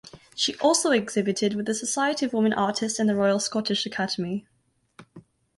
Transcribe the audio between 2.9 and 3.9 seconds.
and the Royal Scottish